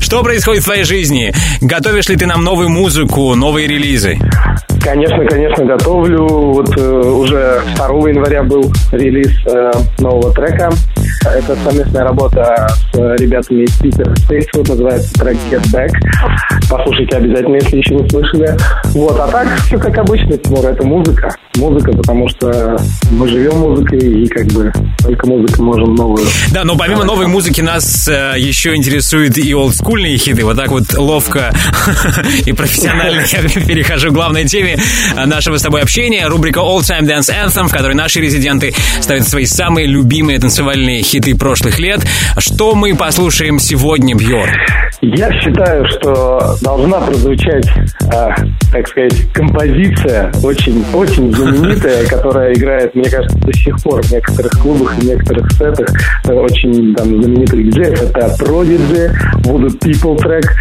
[0.00, 1.34] Что происходит в твоей жизни?
[1.60, 4.16] Готовишь ли ты нам новую музыку, новые релизы?
[4.82, 6.26] Конечно, конечно, готовлю.
[6.26, 10.70] Вот э, уже 2 января был релиз э, нового трека.
[11.34, 15.90] Это совместная работа с ребятами из Space, вот называется трек Get Back.
[16.70, 18.56] Послушайте обязательно, если еще не слышали.
[18.94, 21.34] Вот, а так все как обычно, Тимур, это музыка.
[21.56, 22.76] Музыка, потому что
[23.10, 24.72] мы живем музыкой и как бы
[25.02, 26.26] только музыкой можем новую.
[26.52, 30.44] Да, но помимо новой музыки нас э, еще интересуют и олдскульные хиты.
[30.44, 31.52] Вот так вот ловко
[32.46, 34.78] и профессионально я перехожу к главной теме
[35.24, 36.26] нашего с тобой общения.
[36.28, 41.15] Рубрика All Time Dance Anthem, в которой наши резиденты ставят свои самые любимые танцевальные хиты
[41.34, 42.00] прошлых лет.
[42.38, 44.48] Что мы послушаем сегодня, Бьор?
[45.02, 47.68] Я считаю, что должна прозвучать,
[48.12, 48.34] а,
[48.72, 54.52] так сказать, композиция очень, очень знаменитая, которая играет, мне кажется, до сих пор в некоторых
[54.52, 55.88] клубах и некоторых сетах
[56.24, 58.02] э, очень там знаменитых диджеев.
[58.02, 59.10] Это Prodigy,
[59.42, 60.52] Voodoo People трек.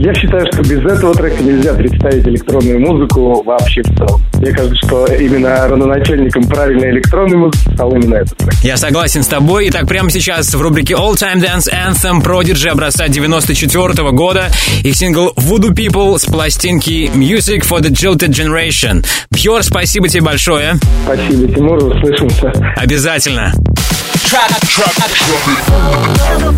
[0.00, 4.22] Я считаю, что без этого трека нельзя представить электронную музыку вообще в целом.
[4.38, 8.54] Мне кажется, что именно родоначальником правильной электронной музыки стал именно этот трек.
[8.62, 9.68] Я согласен с тобой.
[9.68, 14.50] Итак, прямо сейчас в рубрике All Time Dance Anthem Prodigy образца 94 года
[14.82, 19.04] их сингл Voodoo People с пластинки Music for the Jilted Generation.
[19.30, 20.76] Бьор, спасибо тебе большое.
[21.04, 22.50] Спасибо, Тимур, услышимся.
[22.74, 23.52] Обязательно.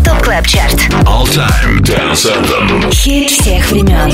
[0.05, 0.75] Top Club Chart.
[1.05, 2.91] All Time Dance Anthem.
[2.93, 4.11] Хит всех времен.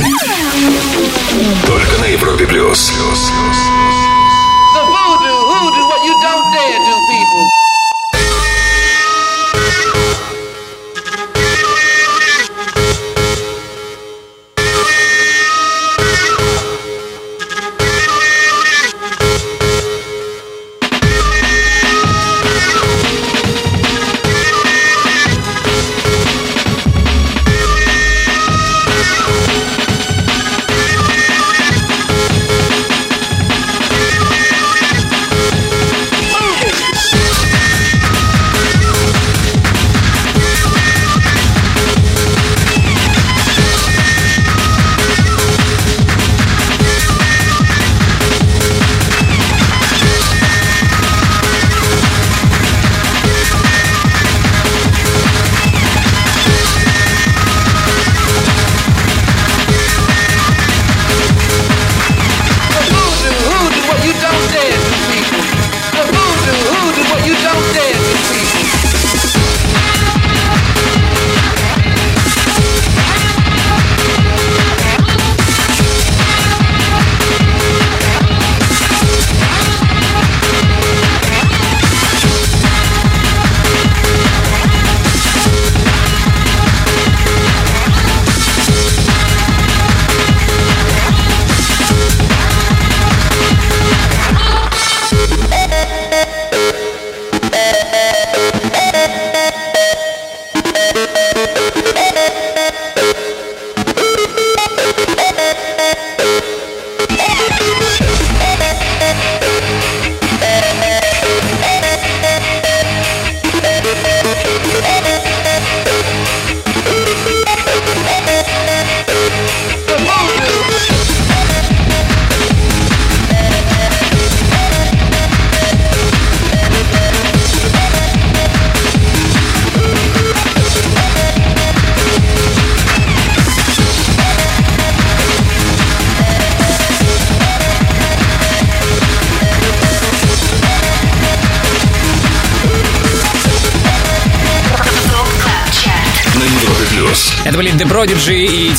[1.65, 2.91] Только на Европе плюс.
[2.91, 3.88] The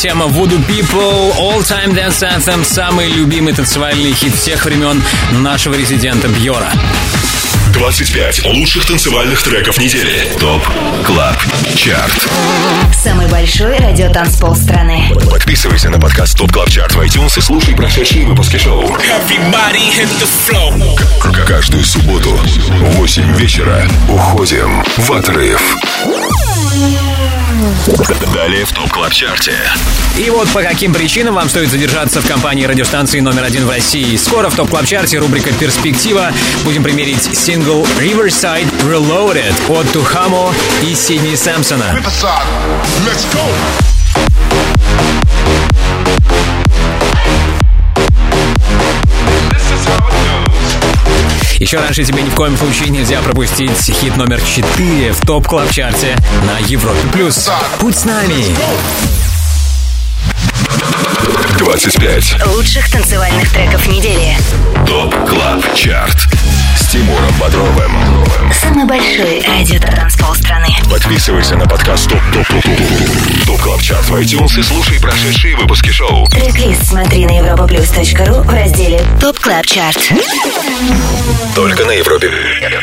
[0.01, 5.02] тема Voodoo People, All Time Dance Anthem, самый любимый танцевальный хит всех времен
[5.32, 6.70] нашего резидента Бьора.
[7.74, 10.27] 25 лучших танцевальных треков недели.
[10.40, 10.62] ТОП
[11.06, 11.36] КЛАБ
[11.77, 12.28] ЧАРТ.
[12.94, 15.12] Самый большой радиотанцпол страны.
[15.31, 18.89] Подписывайся на подкаст ТОП КЛАБ ЧАРТ в iTunes и слушай прошедшие выпуски шоу.
[21.20, 25.77] К- Каждую субботу в 8 вечера уходим в отрыв.
[28.35, 29.53] Далее в Top Club Chart е.
[30.16, 34.16] И вот по каким причинам вам стоит задержаться в компании радиостанции номер один в России.
[34.16, 36.32] Скоро в Top Club Chart е рубрика «Перспектива».
[36.65, 42.01] Будем премьерить сингл Riverside Reloaded от Tujamo и Сидни Сэмпсона.
[43.05, 44.80] Let's go.
[51.61, 55.75] Еще раньше тебе ни в коем случае нельзя пропустить хит номер 4 в Top Club
[55.75, 56.16] Chart е
[56.47, 57.07] на Европе+.
[57.12, 57.51] плюс.
[57.78, 59.20] Будь с нами!
[61.59, 64.37] 25 Лучших танцевальных треков недели.
[64.87, 66.28] Top Club Chart
[66.77, 67.93] с Тимуром Бодровым.
[68.53, 70.69] Самый большой радиотанцпол страны.
[70.91, 75.57] Подписывайся на подкаст Top Top Top Top Top Club Chart в iTunes и слушай прошедшие
[75.57, 76.27] выпуски шоу.
[76.29, 80.12] Трек-лист смотри на europaplus.ru в разделе Top Club Chart.
[81.55, 82.31] Только на Европе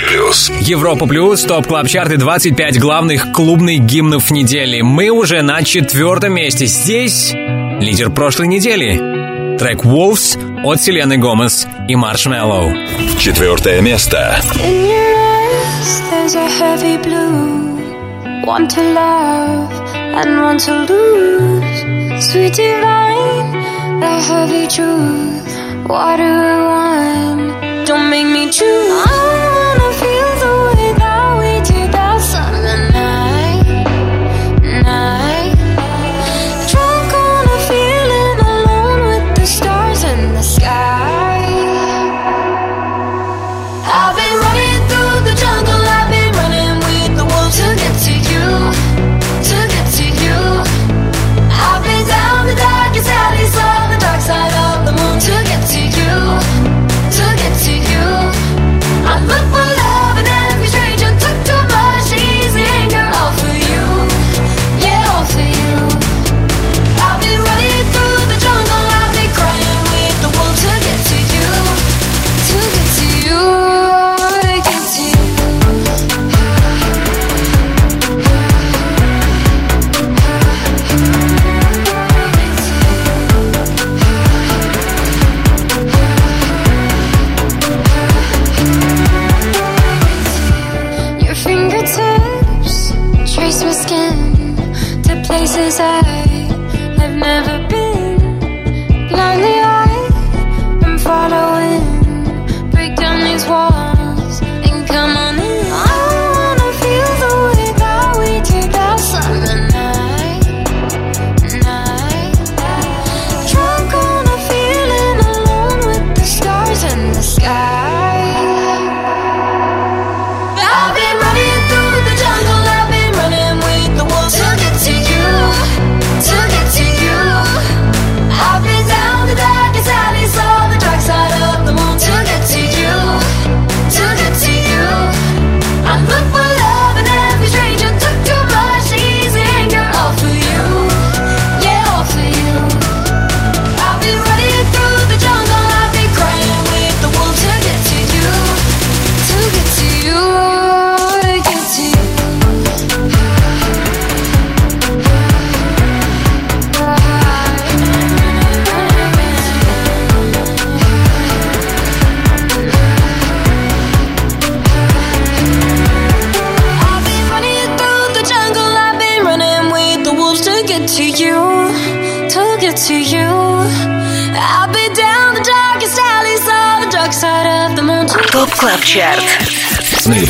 [0.07, 0.51] Плюс.
[0.61, 4.81] Европа Плюс, Top Club Chart ы 25 главных клубных гимнов недели.
[4.81, 6.65] Мы уже на четвертом месте.
[6.65, 7.33] Здесь
[7.79, 9.57] лидер прошлой недели.
[9.57, 12.71] Трек Wolves от Селены Гомес и Marshmello.
[13.19, 14.39] Четвертое место.
[14.63, 18.45] In your eyes, there's a heavy blue.
[18.45, 19.69] One to love
[20.15, 22.23] and one to lose.
[22.23, 25.87] Sweet divine, the heavy truth.
[25.87, 27.87] What do I want?
[27.87, 29.56] Don't make me choose.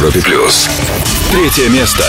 [0.07, 0.69] Европе Плюс.
[1.31, 2.05] Третье место.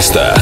[0.00, 0.39] место.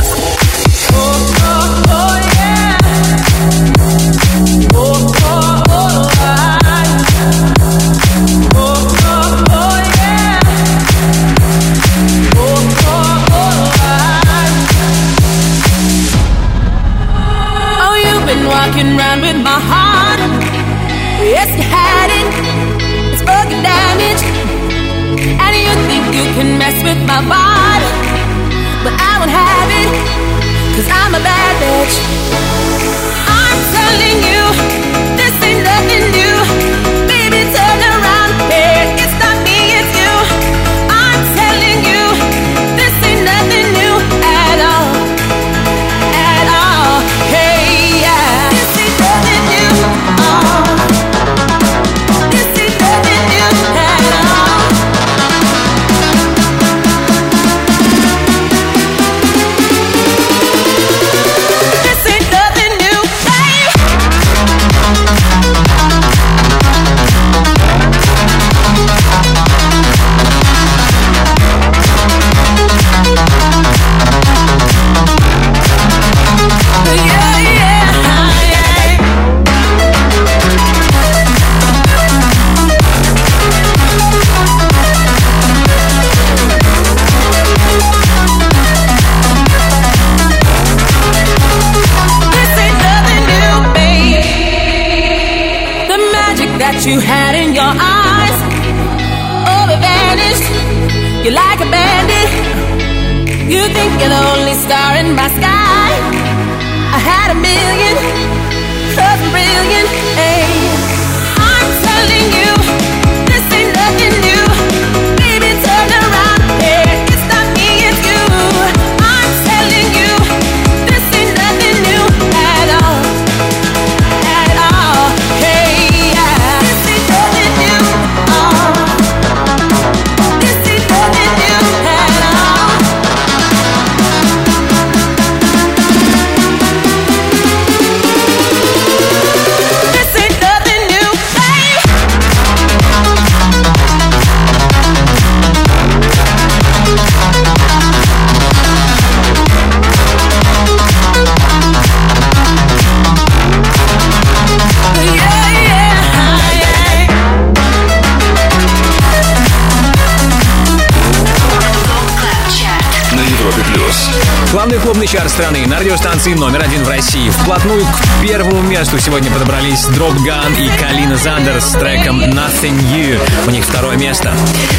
[165.39, 167.31] страны на радиостанции номер один в России.
[167.31, 173.21] Вплотную к первому месту сегодня подобрались Dropgun и Калина Зандер с треком Nothing New.
[173.47, 174.35] У них второе место.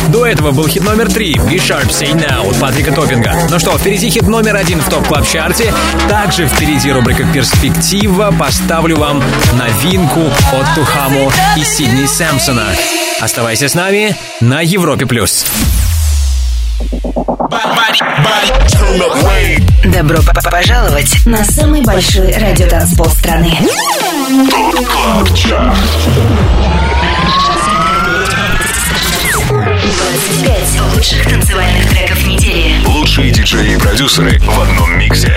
[0.09, 3.47] До этого был хит номер три Be Sharp Say Nowt от Патрика Топпинга.
[3.49, 5.73] Ну что, впереди хит номер один в Top Club Chart е
[6.09, 8.35] Также впереди рубрика «Перспектива».
[8.37, 9.23] Поставлю вам
[9.53, 12.65] новинку от Tujamo и Сидни Сэмпсона.
[13.21, 15.05] Оставайся с нами на Европе+.
[15.05, 15.45] плюс.
[19.85, 20.19] Добро
[20.51, 23.57] пожаловать на самый большой радиотанцпол страны.
[30.95, 32.75] Лучших танцевальных треков недели.
[32.85, 35.33] Лучшие диджеи и продюсеры в одном миксе.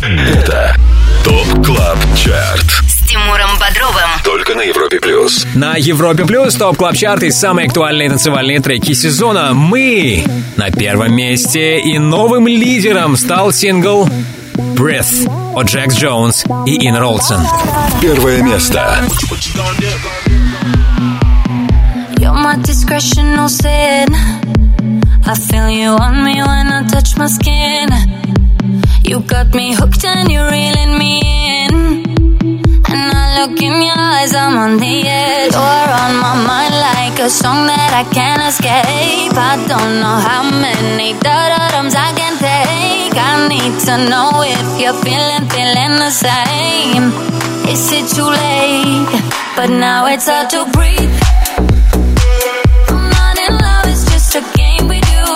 [0.00, 0.76] Это
[1.24, 2.89] Top Club Chart.
[3.60, 4.08] Бодровым.
[4.24, 5.46] Только на Европе Плюс.
[5.54, 9.52] На Европе Плюс Top Club Chart и самые актуальные танцевальные треки сезона.
[9.52, 10.24] Мы
[10.56, 14.08] на первом месте и новым лидером стал сингл
[14.54, 17.42] Breath от Джекс Джонс и Ин Ролсон.
[18.00, 19.04] Первое место.
[22.16, 24.08] You're my discretion, no sin.
[25.26, 27.90] I feel you on me when I touch my skin.
[29.04, 31.20] You got me hooked and you're reeling me
[31.66, 32.19] in.
[33.38, 35.52] Look in your eyes, I'm on the edge.
[35.52, 39.32] You're on my mind like a song that I can't escape.
[39.38, 43.14] I don't know how many da-da-dums I can take.
[43.16, 47.04] I need to know if you're feeling, feeling the same.
[47.70, 49.08] Is it too late?
[49.56, 51.14] But now it's hard to breathe.
[52.90, 55.26] I'm not in love, it's just a game we do.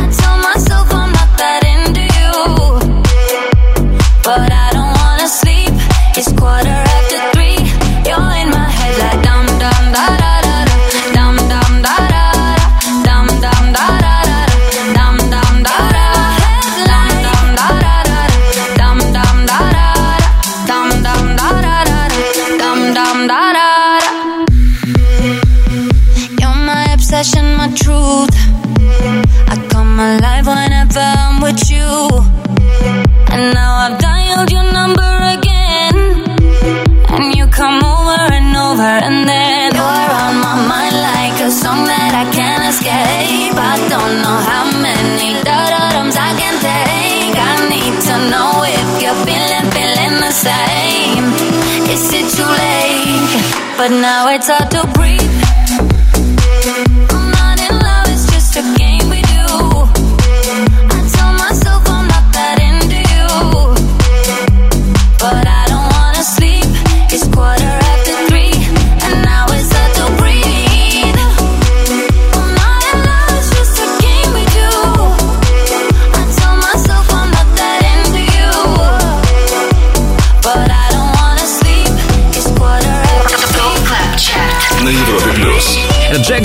[0.00, 2.32] I tell myself I'm not that into you.
[4.24, 4.55] But I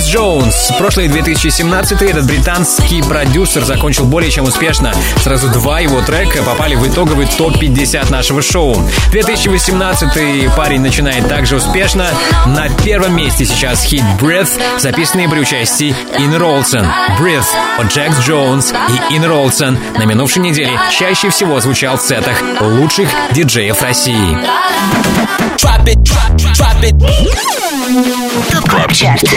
[0.02, 0.72] Джекс Джонс.
[0.78, 4.94] Прошлый 2017 этот британский продюсер закончил более чем успешно.
[5.18, 8.76] Сразу два его трека попали в итоговый топ-50 нашего шоу.
[9.12, 12.08] 2018 парень начинает также успешно.
[12.48, 16.88] На первом месте сейчас хит Breath, записанный при участии Ин Ролсон.
[17.20, 17.48] Breath
[17.78, 23.10] от Джекс Джонс и Ин Ролсон на минувшей неделе чаще всего звучал в сетах лучших
[23.34, 24.38] диджеев России.
[28.68, 29.30] КЛАБ ЧАРТ.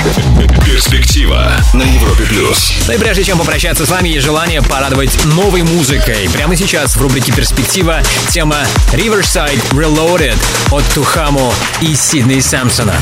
[0.64, 2.72] Перспектива на Европе Плюс.
[2.86, 6.30] Ну и прежде чем попрощаться с вами, есть желание порадовать новой музыкой.
[6.32, 10.38] Прямо сейчас в рубрике «Перспектива» тема Riverside Reloaded
[10.70, 11.52] от Тухаму
[11.82, 12.94] и Сидней Самсона.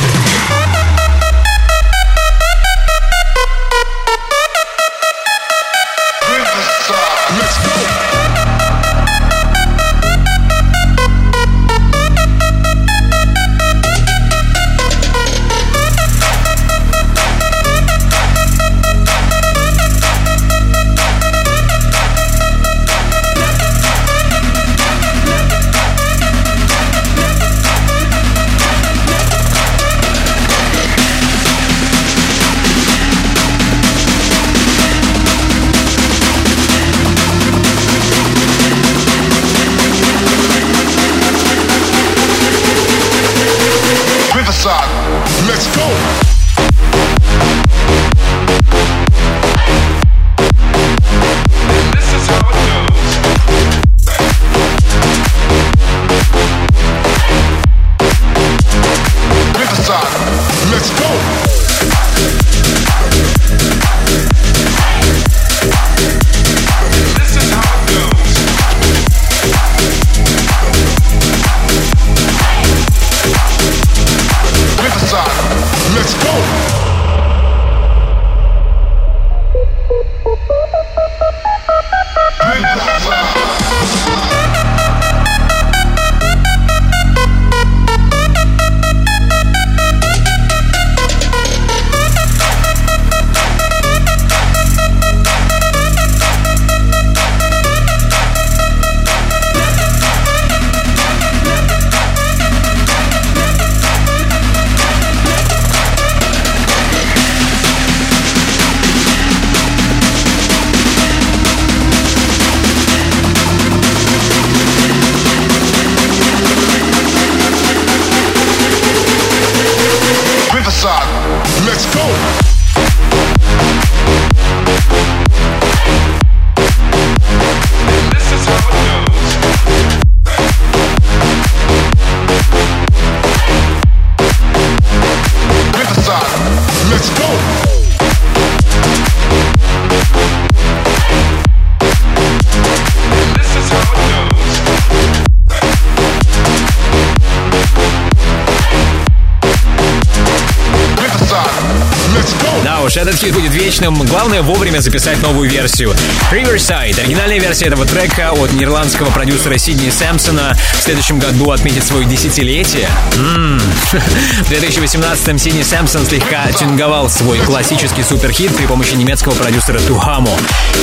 [153.82, 154.06] Вечным.
[154.06, 155.94] Главное вовремя записать новую версию.
[156.30, 156.98] Riverside.
[157.00, 162.88] Оригинальная версия этого трека от нидерландского продюсера Сидни Сэмпсона в следующем году отметит свое десятилетие.
[163.16, 163.60] М-м.
[163.92, 170.30] В 2018-м Сидни Сэмпсон слегка тюнговал свой классический суперхит при помощи немецкого продюсера Тухамо.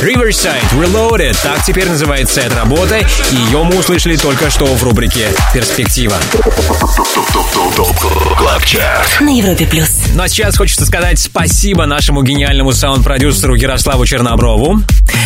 [0.01, 1.37] Riverside Reloaded.
[1.41, 2.97] Так теперь называется эта работа.
[2.97, 6.17] И ее мы услышали только что в рубрике «Перспектива».
[9.21, 9.89] На Европе плюс.
[10.13, 14.79] Ну а сейчас хочется сказать спасибо нашему гениальному саунд-продюсеру Ярославу Черноброву.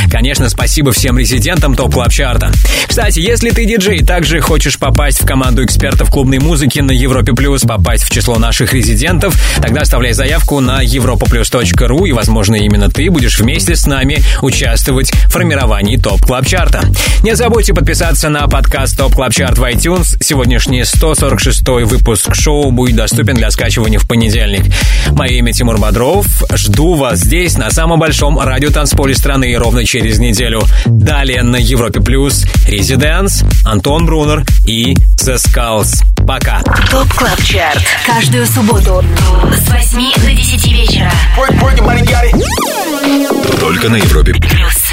[0.09, 2.51] Конечно, спасибо всем резидентам Top Club Chart а.
[2.87, 7.33] Кстати, если ты диджей и также хочешь попасть в команду экспертов клубной музыки на Европе
[7.33, 13.09] Плюс, попасть в число наших резидентов, тогда оставляй заявку на europaplus.ru и, возможно, именно ты
[13.09, 16.81] будешь вместе с нами участвовать в формировании Top Club Chart а.
[17.23, 20.17] Не забудьте подписаться на подкаст Top Club Chart в iTunes.
[20.21, 24.71] Сегодняшний 146 выпуск шоу будет доступен для скачивания в понедельник.
[25.11, 26.25] Мое имя Тимур Бодров.
[26.53, 30.61] Жду вас здесь, на самом большом радиотанцполе страны, ровно через неделю.
[30.85, 36.03] Далее на Европе Плюс ResiDANCE, Антон Брунер и The Skulls.
[36.25, 36.61] Пока.
[36.89, 37.83] Top Club Chart.
[38.05, 39.03] Каждую субботу
[39.51, 41.11] с 8 до 10 вечера.
[43.59, 44.92] Только на Европе Плюс.